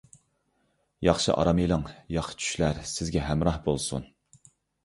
[1.07, 4.13] ياخشى ئارام ئېلىڭ، ياخشى چۈشلەر سىزگە ھەمراھ بولسۇن!